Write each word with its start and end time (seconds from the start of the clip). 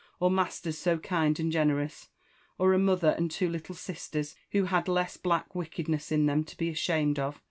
—or 0.19 0.31
masters 0.31 0.79
so 0.79 0.97
kind 0.97 1.39
and 1.39 1.51
gene 1.51 1.69
rous?' 1.71 2.09
or 2.57 2.73
a 2.73 2.79
mother 2.79 3.09
and 3.19 3.29
two 3.29 3.47
little 3.47 3.75
sisters 3.75 4.35
who 4.49 4.63
had 4.63 4.87
less 4.87 5.15
black 5.15 5.53
wicked 5.53 5.87
ness 5.87 6.11
in 6.11 6.25
them 6.25 6.43
to 6.43 6.57
be 6.57 6.69
ashamed 6.69 7.19
of? 7.19 7.39